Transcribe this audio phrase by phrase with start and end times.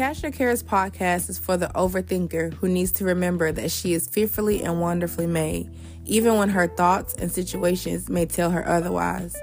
[0.00, 4.08] Cast Your Cares podcast is for the overthinker who needs to remember that she is
[4.08, 5.70] fearfully and wonderfully made,
[6.06, 9.36] even when her thoughts and situations may tell her otherwise.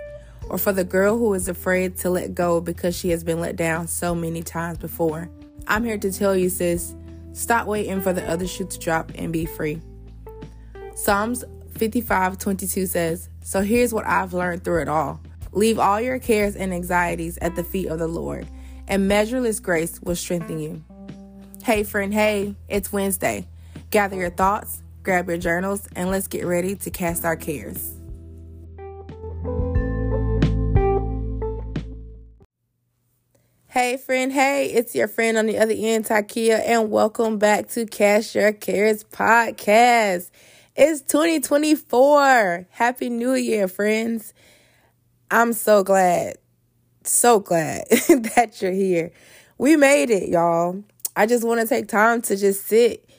[0.49, 3.56] Or for the girl who is afraid to let go because she has been let
[3.56, 5.29] down so many times before.
[5.67, 6.96] I'm here to tell you, sis,
[7.33, 9.79] stop waiting for the other shoe to drop and be free.
[10.96, 11.44] Psalms
[11.78, 15.21] 55 22 says, So here's what I've learned through it all
[15.51, 18.48] leave all your cares and anxieties at the feet of the Lord
[18.88, 20.84] and measureless grace will strengthen you.
[21.64, 23.48] Hey, friend, hey, it's Wednesday.
[23.91, 27.94] Gather your thoughts, grab your journals, and let's get ready to cast our cares.
[33.68, 37.85] Hey, friend, hey, it's your friend on the other end, Tykia, and welcome back to
[37.85, 40.32] Cast Your Cares podcast.
[40.76, 42.68] It's 2024.
[42.72, 44.34] Happy New Year, friends.
[45.30, 46.38] I'm so glad
[47.08, 49.12] so glad that you're here.
[49.58, 50.84] We made it, y'all.
[51.16, 53.10] I just want to take time to just sit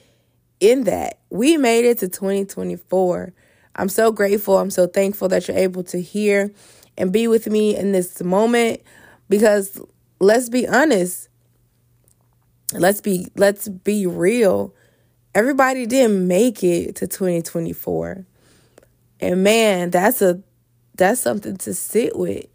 [0.59, 1.19] in that.
[1.29, 3.33] We made it to 2024.
[3.75, 4.57] I'm so grateful.
[4.57, 6.51] I'm so thankful that you're able to hear
[6.97, 8.81] and be with me in this moment
[9.29, 9.81] because
[10.19, 11.29] let's be honest.
[12.73, 14.75] Let's be let's be real.
[15.33, 18.25] Everybody didn't make it to 2024.
[19.21, 20.41] And man, that's a
[20.95, 22.45] that's something to sit with.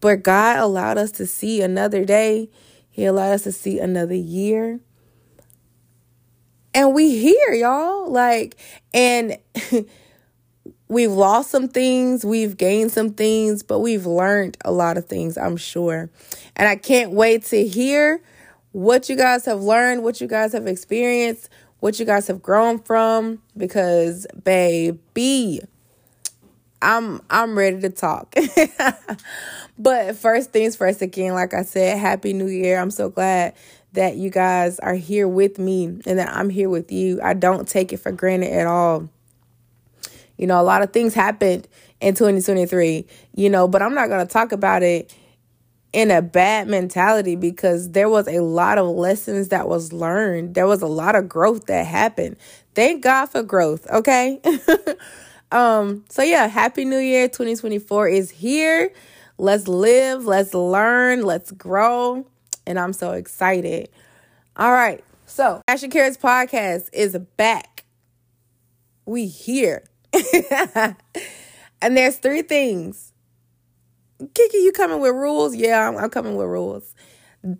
[0.00, 2.50] But God allowed us to see another day.
[2.90, 4.80] He allowed us to see another year.
[6.74, 8.10] And we here, y'all.
[8.10, 8.56] Like,
[8.92, 9.38] and
[10.88, 15.36] we've lost some things, we've gained some things, but we've learned a lot of things,
[15.38, 16.10] I'm sure.
[16.54, 18.22] And I can't wait to hear
[18.72, 21.48] what you guys have learned, what you guys have experienced,
[21.80, 25.60] what you guys have grown from because baby
[26.82, 28.34] I'm I'm ready to talk.
[29.78, 32.78] but first things first again, like I said, happy new year.
[32.78, 33.54] I'm so glad
[33.92, 37.20] that you guys are here with me and that I'm here with you.
[37.22, 39.08] I don't take it for granted at all.
[40.36, 41.66] You know, a lot of things happened
[42.00, 45.14] in 2023, you know, but I'm not going to talk about it
[45.94, 50.54] in a bad mentality because there was a lot of lessons that was learned.
[50.54, 52.36] There was a lot of growth that happened.
[52.74, 54.38] Thank God for growth, okay?
[55.56, 58.92] Um, so yeah, happy new year 2024 is here.
[59.38, 62.26] Let's live, let's learn, let's grow.
[62.66, 63.88] And I'm so excited.
[64.58, 65.02] All right.
[65.24, 67.84] So Action Cares podcast is back.
[69.06, 69.84] We here.
[70.12, 70.96] and
[71.96, 73.14] there's three things.
[74.34, 75.56] Kiki, you coming with rules?
[75.56, 76.94] Yeah, I'm, I'm coming with rules.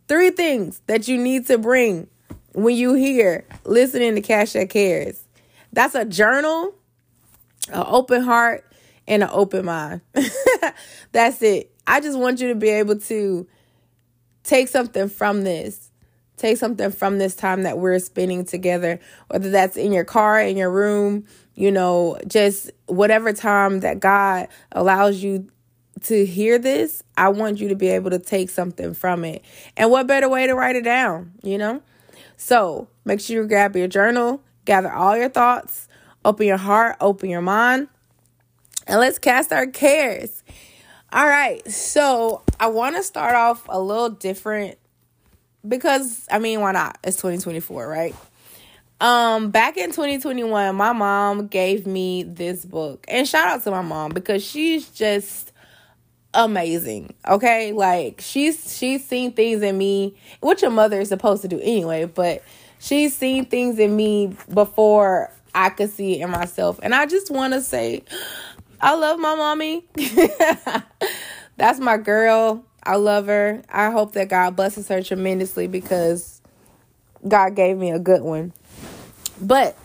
[0.07, 2.09] Three things that you need to bring
[2.53, 5.25] when you hear listening to Cast Your Cares.
[5.73, 6.75] That's a journal
[7.69, 8.65] an open heart
[9.07, 10.01] and an open mind.
[11.13, 11.73] That's it.
[11.87, 13.47] I just want you to be able to
[14.43, 15.91] take something from this.
[16.37, 20.59] Take something from this time that we're spending together, whether that's in your car, in
[20.59, 25.49] your room, you know, just whatever time that God allows you
[26.03, 29.43] to hear this, I want you to be able to take something from it.
[29.79, 31.83] And what better way to write it down, you know?
[32.37, 35.89] So make sure you grab your journal, gather all your thoughts,
[36.27, 37.87] Open your heart, open your mind,
[38.89, 40.43] and let's cast our cares.
[41.13, 44.77] All right, so I want to start off a little different
[45.67, 46.99] because I mean, why not?
[47.05, 48.13] It's 2024, right?
[49.01, 53.83] Um, back in 2021, my mom gave me this book, and shout out to my
[53.83, 55.53] mom because she's just
[56.35, 57.15] amazing.
[57.29, 61.61] Okay, like she's she's seen things in me, which a mother is supposed to do
[61.61, 62.43] anyway, but
[62.81, 66.79] she's seen things in me before I could see it in myself.
[66.83, 68.05] And I just want to say,
[68.79, 69.87] I love my mommy.
[71.57, 72.63] That's my girl.
[72.83, 73.63] I love her.
[73.71, 76.43] I hope that God blesses her tremendously because
[77.27, 78.53] God gave me a good one.
[79.41, 79.79] But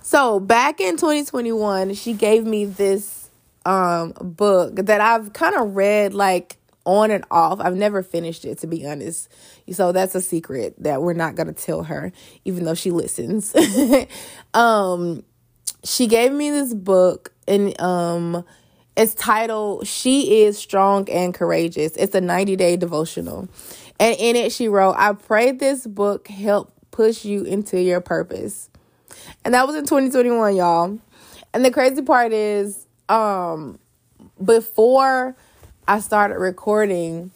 [0.00, 3.28] so back in 2021, she gave me this
[3.64, 7.60] um book that I've kind of read like on and off.
[7.60, 9.28] I've never finished it to be honest.
[9.70, 12.12] So that's a secret that we're not going to tell her
[12.44, 13.54] even though she listens.
[14.54, 15.24] um
[15.84, 18.44] she gave me this book and um
[18.96, 21.96] it's titled She is Strong and Courageous.
[21.96, 23.48] It's a 90-day devotional.
[23.98, 28.68] And in it she wrote, "I pray this book help push you into your purpose."
[29.44, 30.98] And that was in 2021, y'all.
[31.54, 33.78] And the crazy part is um
[34.42, 35.36] before
[35.92, 37.32] I started recording,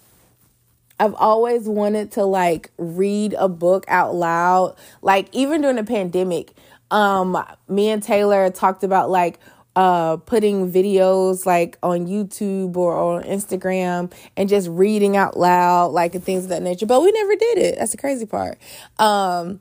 [0.98, 4.76] I've always wanted to like read a book out loud.
[5.02, 6.54] Like even during the pandemic,
[6.90, 7.36] um
[7.68, 9.40] me and Taylor talked about like
[9.76, 16.14] uh, putting videos like on YouTube or on Instagram and just reading out loud, like
[16.14, 16.86] and things of that nature.
[16.86, 17.78] But we never did it.
[17.78, 18.56] That's the crazy part.
[18.98, 19.60] Um,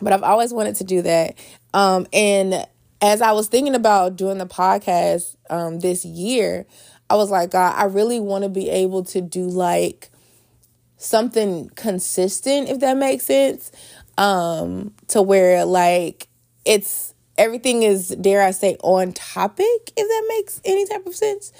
[0.00, 1.36] but I've always wanted to do that.
[1.74, 2.64] Um, and
[3.02, 6.66] as I was thinking about doing the podcast um, this year,
[7.10, 10.10] I was like, God, I really want to be able to do like
[10.98, 13.72] something consistent, if that makes sense.
[14.18, 16.28] Um, to where like
[16.64, 21.52] it's everything is, dare I say, on topic, if that makes any type of sense.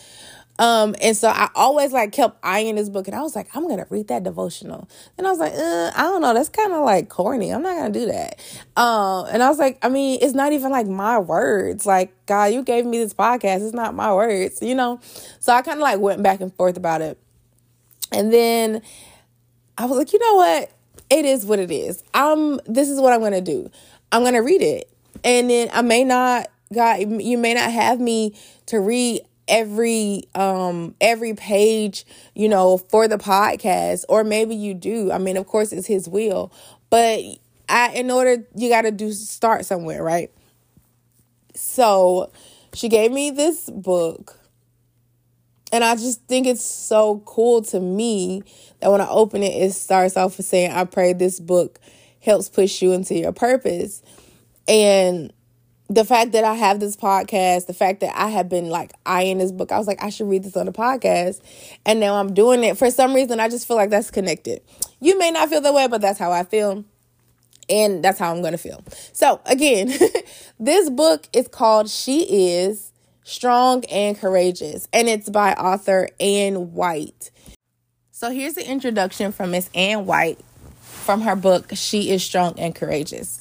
[0.60, 3.66] Um, and so I always like kept eyeing this book and I was like, I'm
[3.66, 4.90] gonna read that devotional.
[5.16, 7.50] And I was like, uh, I don't know, that's kind of like corny.
[7.50, 8.38] I'm not gonna do that.
[8.76, 11.86] Um, and I was like, I mean, it's not even like my words.
[11.86, 15.00] Like, God, you gave me this podcast, it's not my words, you know?
[15.38, 17.18] So I kind of like went back and forth about it.
[18.12, 18.82] And then
[19.78, 20.70] I was like, you know what?
[21.08, 22.04] It is what it is.
[22.12, 23.70] I'm this is what I'm gonna do.
[24.12, 24.90] I'm gonna read it
[25.24, 28.34] and then I may not God you may not have me
[28.66, 35.12] to read every um every page, you know, for the podcast or maybe you do.
[35.12, 36.52] I mean, of course it's his will,
[36.88, 37.20] but
[37.68, 40.30] I in order you got to do start somewhere, right?
[41.54, 42.30] So,
[42.72, 44.40] she gave me this book
[45.72, 48.42] and I just think it's so cool to me
[48.80, 51.78] that when I open it, it starts off with saying, I pray this book
[52.20, 54.02] helps push you into your purpose.
[54.66, 55.32] And
[55.90, 59.38] the fact that I have this podcast, the fact that I have been like eyeing
[59.38, 61.40] this book, I was like, I should read this on the podcast.
[61.84, 62.78] And now I'm doing it.
[62.78, 64.62] For some reason, I just feel like that's connected.
[65.00, 66.84] You may not feel that way, but that's how I feel.
[67.68, 68.84] And that's how I'm going to feel.
[69.12, 69.92] So, again,
[70.60, 72.22] this book is called She
[72.52, 72.92] Is
[73.24, 77.30] Strong and Courageous, and it's by author Anne White.
[78.12, 80.40] So, here's the introduction from Miss Anne White
[80.80, 83.39] from her book, She Is Strong and Courageous.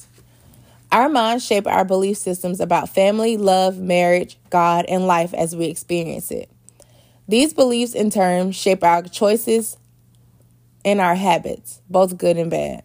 [0.92, 5.66] Our minds shape our belief systems about family, love, marriage, God, and life as we
[5.66, 6.50] experience it.
[7.28, 9.76] These beliefs, in turn, shape our choices
[10.84, 12.82] and our habits, both good and bad.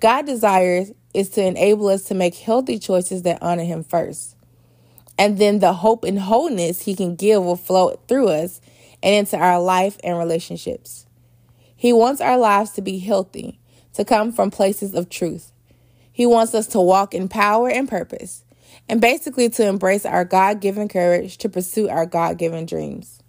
[0.00, 4.36] God desires is to enable us to make healthy choices that honor Him first.
[5.18, 8.60] And then the hope and wholeness He can give will flow through us
[9.02, 11.06] and into our life and relationships.
[11.74, 13.58] He wants our lives to be healthy,
[13.94, 15.50] to come from places of truth.
[16.20, 18.44] He wants us to walk in power and purpose,
[18.90, 23.22] and basically to embrace our God given courage to pursue our God given dreams.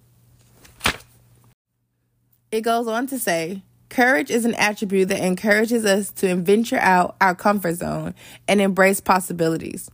[2.52, 7.16] It goes on to say, Courage is an attribute that encourages us to venture out
[7.22, 8.14] our comfort zone
[8.46, 9.90] and embrace possibilities.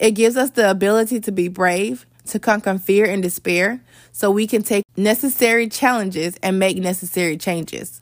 [0.00, 3.80] It gives us the ability to be brave, to conquer fear and despair,
[4.10, 8.00] so we can take necessary challenges and make necessary changes.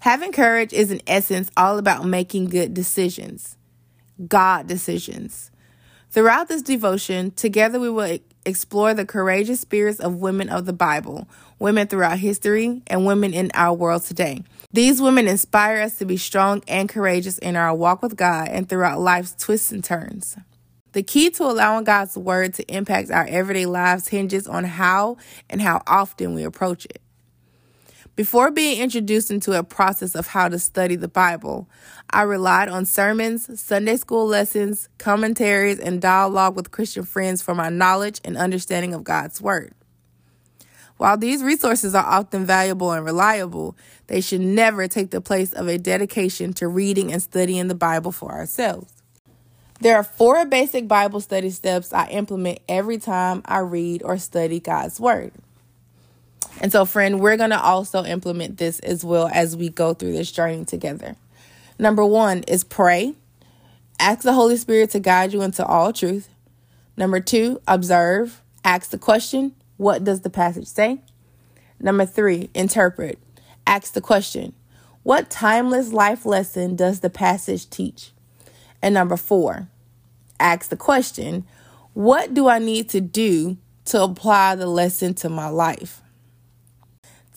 [0.00, 3.56] Having courage is, in essence, all about making good decisions,
[4.26, 5.50] God decisions.
[6.10, 11.28] Throughout this devotion, together we will explore the courageous spirits of women of the Bible,
[11.58, 14.42] women throughout history, and women in our world today.
[14.72, 18.68] These women inspire us to be strong and courageous in our walk with God and
[18.68, 20.36] throughout life's twists and turns.
[20.92, 25.18] The key to allowing God's word to impact our everyday lives hinges on how
[25.50, 27.02] and how often we approach it.
[28.18, 31.68] Before being introduced into a process of how to study the Bible,
[32.10, 37.68] I relied on sermons, Sunday school lessons, commentaries, and dialogue with Christian friends for my
[37.68, 39.72] knowledge and understanding of God's Word.
[40.96, 43.76] While these resources are often valuable and reliable,
[44.08, 48.10] they should never take the place of a dedication to reading and studying the Bible
[48.10, 48.92] for ourselves.
[49.78, 54.58] There are four basic Bible study steps I implement every time I read or study
[54.58, 55.30] God's Word.
[56.60, 60.12] And so, friend, we're going to also implement this as well as we go through
[60.12, 61.16] this journey together.
[61.78, 63.14] Number one is pray.
[64.00, 66.28] Ask the Holy Spirit to guide you into all truth.
[66.96, 68.42] Number two, observe.
[68.64, 71.00] Ask the question, what does the passage say?
[71.80, 73.18] Number three, interpret.
[73.66, 74.52] Ask the question,
[75.04, 78.12] what timeless life lesson does the passage teach?
[78.82, 79.68] And number four,
[80.40, 81.44] ask the question,
[81.94, 86.02] what do I need to do to apply the lesson to my life?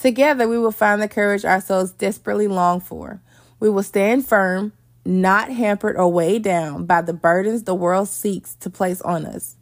[0.01, 3.21] Together, we will find the courage our souls desperately long for.
[3.59, 4.73] We will stand firm,
[5.05, 9.57] not hampered or weighed down by the burdens the world seeks to place on us.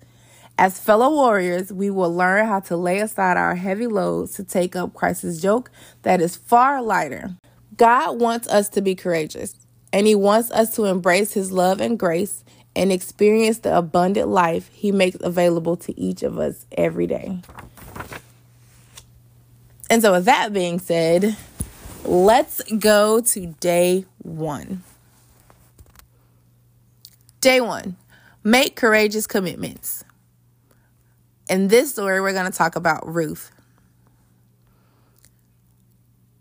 [0.57, 4.77] As fellow warriors, we will learn how to lay aside our heavy loads to take
[4.77, 5.71] up Christ's yoke
[6.03, 7.35] that is far lighter.
[7.75, 9.55] God wants us to be courageous,
[9.91, 12.45] and He wants us to embrace His love and grace
[12.77, 17.41] and experience the abundant life He makes available to each of us every day.
[19.89, 21.35] And so, with that being said,
[22.03, 24.83] let's go to day one.
[27.41, 27.95] Day one
[28.43, 30.03] make courageous commitments.
[31.49, 33.51] In this story, we're going to talk about Ruth.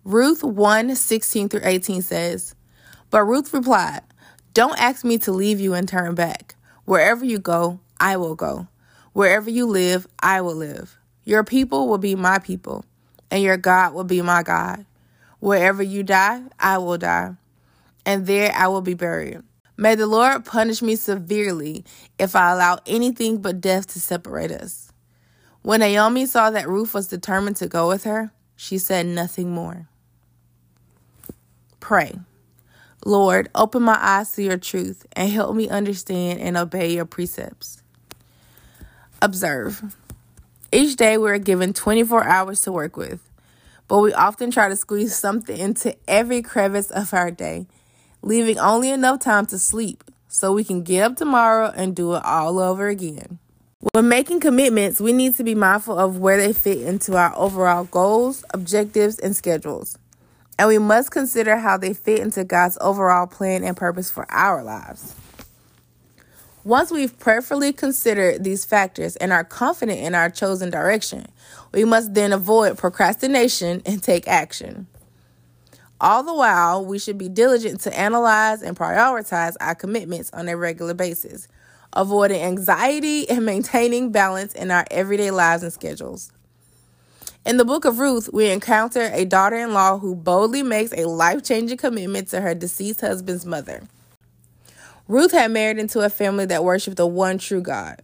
[0.05, 2.55] Ruth 1 16 through 18 says,
[3.11, 4.03] But Ruth replied,
[4.55, 6.55] Don't ask me to leave you and turn back.
[6.85, 8.69] Wherever you go, I will go.
[9.13, 10.99] Wherever you live, I will live.
[11.25, 12.85] Your people will be my people,
[13.31, 14.85] and your God will be my God.
[15.41, 17.35] Wherever you die, I will die,
[18.05, 19.43] and there I will be buried.
[19.77, 21.85] May the Lord punish me severely
[22.19, 24.93] if I allow anything but death to separate us.
[25.63, 29.89] When Naomi saw that Ruth was determined to go with her, she said nothing more.
[31.79, 32.19] Pray.
[33.05, 37.83] Lord, open my eyes to your truth and help me understand and obey your precepts.
[39.23, 39.95] Observe.
[40.71, 43.21] Each day we are given 24 hours to work with,
[43.89, 47.67] but we often try to squeeze something into every crevice of our day,
[48.23, 52.25] leaving only enough time to sleep so we can get up tomorrow and do it
[52.25, 53.39] all over again.
[53.93, 57.85] When making commitments, we need to be mindful of where they fit into our overall
[57.85, 59.97] goals, objectives, and schedules
[60.59, 64.63] and we must consider how they fit into God's overall plan and purpose for our
[64.63, 65.15] lives.
[66.65, 71.25] Once we've prayerfully considered these factors and are confident in our chosen direction,
[71.73, 74.87] we must then avoid procrastination and take action.
[76.01, 80.57] All the while, we should be diligent to analyze and prioritize our commitments on a
[80.57, 81.49] regular basis,
[81.93, 86.33] avoiding anxiety and maintaining balance in our everyday lives and schedules.
[87.47, 91.09] In the book of Ruth, we encounter a daughter in law who boldly makes a
[91.09, 93.83] life changing commitment to her deceased husband's mother.
[95.09, 98.03] Ruth had married into a family that worshiped the one true God.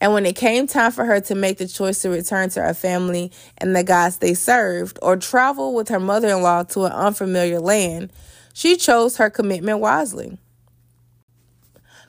[0.00, 2.74] And when it came time for her to make the choice to return to her
[2.74, 6.92] family and the gods they served, or travel with her mother in law to an
[6.92, 8.10] unfamiliar land,
[8.54, 10.38] she chose her commitment wisely.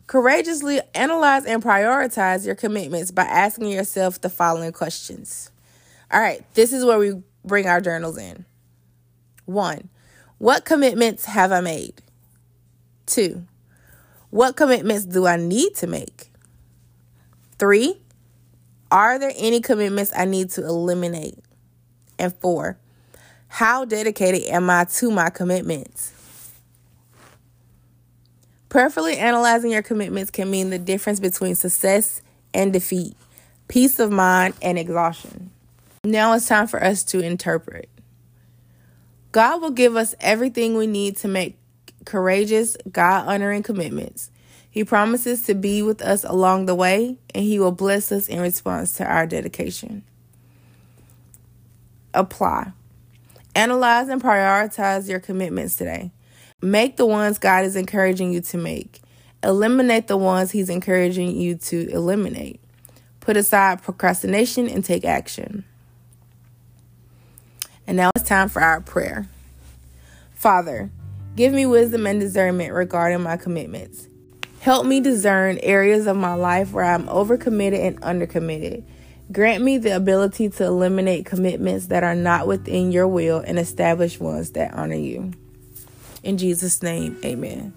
[0.07, 5.51] Courageously analyze and prioritize your commitments by asking yourself the following questions
[6.11, 8.45] all right, this is where we bring our journals in.
[9.45, 9.89] One,
[10.39, 12.01] what commitments have I made?
[13.05, 13.43] Two,
[14.29, 16.31] what commitments do I need to make?
[17.57, 17.99] Three,
[18.91, 21.37] are there any commitments I need to eliminate?
[22.17, 22.77] And four,
[23.47, 26.13] how dedicated am I to my commitments?
[28.69, 32.21] Prayerfully analyzing your commitments can mean the difference between success
[32.53, 33.15] and defeat,
[33.67, 35.49] peace of mind and exhaustion.
[36.03, 37.89] Now it's time for us to interpret.
[39.31, 41.58] God will give us everything we need to make
[42.09, 44.31] courageous, God honoring commitments.
[44.69, 48.39] He promises to be with us along the way, and He will bless us in
[48.39, 50.03] response to our dedication.
[52.13, 52.73] Apply.
[53.55, 56.11] Analyze and prioritize your commitments today.
[56.61, 59.01] Make the ones God is encouraging you to make.
[59.43, 62.59] Eliminate the ones He's encouraging you to eliminate.
[63.21, 65.63] Put aside procrastination and take action.
[67.87, 69.27] And now it's time for our prayer.
[70.35, 70.91] Father,
[71.39, 74.09] give me wisdom and discernment regarding my commitments.
[74.59, 78.83] Help me discern areas of my life where I'm overcommitted and undercommitted.
[79.31, 84.19] Grant me the ability to eliminate commitments that are not within your will and establish
[84.19, 85.31] ones that honor you.
[86.23, 87.73] In Jesus' name, amen.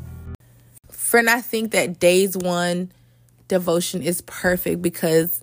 [0.90, 2.90] Friend, I think that days one
[3.47, 5.40] devotion is perfect because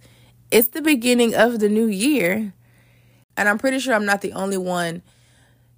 [0.52, 2.54] it's the beginning of the new year.
[3.38, 5.04] And I'm pretty sure I'm not the only one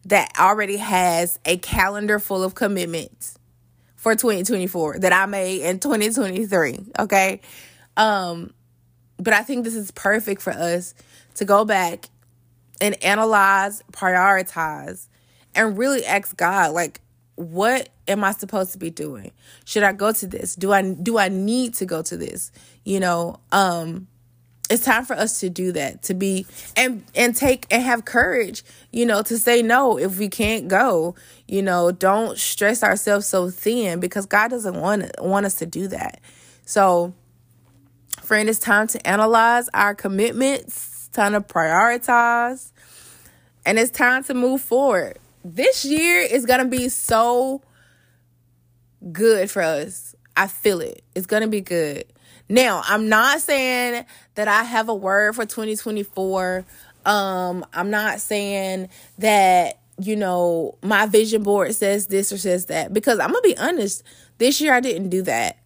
[0.05, 3.37] that already has a calendar full of commitments
[3.95, 6.79] for 2024 that I made in 2023.
[6.99, 7.41] Okay.
[7.97, 8.53] Um,
[9.17, 10.95] but I think this is perfect for us
[11.35, 12.09] to go back
[12.79, 15.07] and analyze, prioritize,
[15.53, 16.99] and really ask God, like,
[17.35, 19.31] what am I supposed to be doing?
[19.65, 20.55] Should I go to this?
[20.55, 22.51] Do I do I need to go to this?
[22.83, 24.07] You know, um,
[24.71, 26.45] it's time for us to do that to be
[26.77, 31.15] and and take and have courage you know to say no if we can't go.
[31.47, 35.87] You know don't stress ourselves so thin because god doesn't want want us to do
[35.89, 36.21] that.
[36.65, 37.13] So
[38.21, 42.71] friend it's time to analyze our commitments time to prioritize
[43.65, 45.19] and it's time to move forward.
[45.43, 47.61] This year is gonna be so
[49.11, 50.15] good for us.
[50.37, 51.03] I feel it.
[51.13, 52.05] It's gonna be good.
[52.51, 54.05] Now, I'm not saying
[54.41, 56.65] that I have a word for 2024.
[57.05, 62.91] Um, I'm not saying that, you know, my vision board says this or says that
[62.91, 64.01] because I'm going to be honest,
[64.39, 65.59] this year I didn't do that.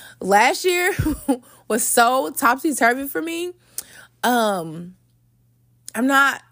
[0.20, 0.92] Last year
[1.68, 3.52] was so topsy turvy for me.
[4.24, 4.96] Um,
[5.94, 6.42] I'm not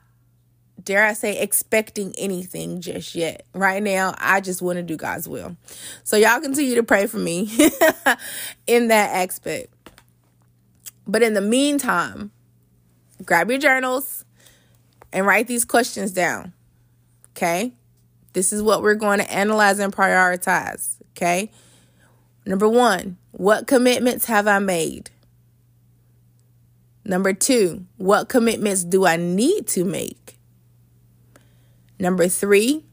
[0.85, 3.45] dare I say, expecting anything just yet.
[3.55, 5.57] Right now, I just want to do God's will.
[6.05, 7.51] So, y'all continue to pray for me
[8.69, 9.75] in that aspect.
[11.07, 12.33] But in the meantime,
[13.25, 14.25] grab your journals
[15.13, 16.53] and write these questions down.
[17.31, 17.73] Okay?
[18.33, 20.97] This is what we're going to analyze and prioritize.
[21.13, 21.51] Okay?
[22.45, 25.11] Number one, what commitments have I made?
[27.05, 30.39] Number two, what commitments do I need to make?
[31.99, 32.85] Number three,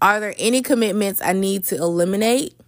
[0.00, 2.58] are there any commitments I need to eliminate?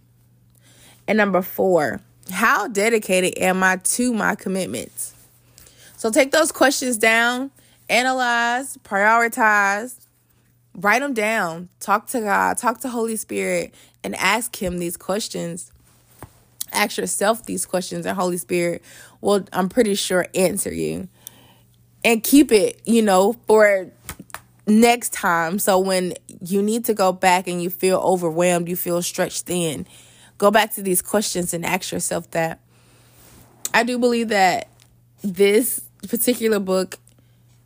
[1.07, 2.01] And number four,
[2.31, 5.13] how dedicated am I to my commitments?
[5.97, 7.51] So take those questions down,
[7.89, 9.95] analyze, prioritize,
[10.75, 13.73] write them down, talk to God, talk to Holy Spirit,
[14.03, 15.71] and ask Him these questions.
[16.71, 18.81] Ask yourself these questions, and Holy Spirit
[19.19, 21.09] will, I'm pretty sure, answer you.
[22.03, 23.91] And keep it, you know, for
[24.65, 25.59] next time.
[25.59, 29.85] So when you need to go back and you feel overwhelmed, you feel stretched thin,
[30.41, 32.59] go back to these questions and ask yourself that.
[33.75, 34.69] I do believe that
[35.23, 35.79] this
[36.09, 36.97] particular book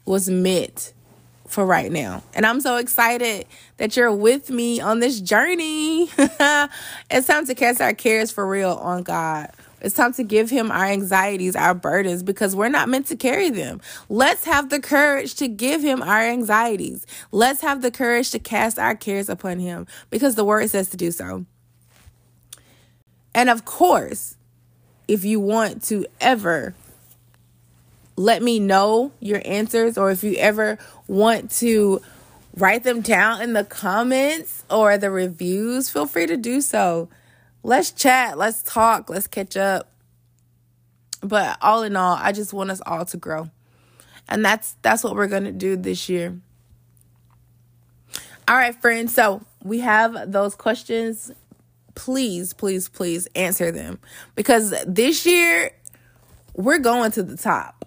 [0.03, 0.91] was meant
[1.47, 2.21] for right now.
[2.33, 3.45] And I'm so excited
[3.77, 6.09] that you're with me on this journey.
[6.17, 9.51] it's time to cast our cares for real on God.
[9.79, 13.51] It's time to give him our anxieties, our burdens, because we're not meant to carry
[13.51, 13.79] them.
[14.09, 17.07] Let's have the courage to give him our anxieties.
[17.31, 20.97] Let's have the courage to cast our cares upon him because the word says to
[20.97, 21.45] do so.
[23.35, 24.37] And of course,
[25.09, 26.73] if you want to ever
[28.15, 32.01] let me know your answers or if you ever want to
[32.55, 37.09] write them down in the comments or the reviews, feel free to do so.
[37.61, 39.91] Let's chat, let's talk, let's catch up.
[41.19, 43.49] But all in all, I just want us all to grow.
[44.29, 46.39] And that's that's what we're going to do this year.
[48.47, 49.13] All right, friends.
[49.13, 51.31] So, we have those questions.
[51.95, 53.99] Please, please, please answer them
[54.35, 55.71] because this year
[56.53, 57.85] we're going to the top.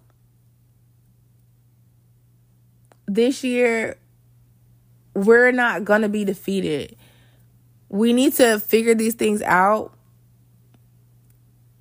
[3.08, 3.96] this year
[5.14, 6.96] we're not going to be defeated.
[7.88, 9.92] We need to figure these things out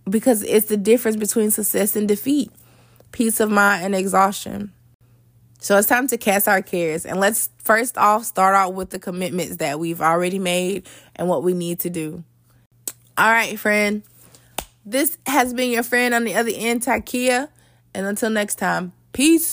[0.09, 2.49] because it's the difference between success and defeat,
[3.11, 4.71] peace of mind and exhaustion.
[5.59, 8.99] So it's time to cast our cares and let's first off start out with the
[8.99, 12.23] commitments that we've already made and what we need to do.
[13.17, 14.03] All right, friend.
[14.85, 17.49] This has been your friend on the other end, Tykia.
[17.93, 19.45] And until next time, peace.